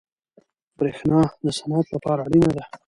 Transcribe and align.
برښنا 0.77 1.21
د 1.43 1.45
صنعت 1.57 1.85
لپاره 1.95 2.21
اړینه 2.27 2.51
ده. 2.57 2.63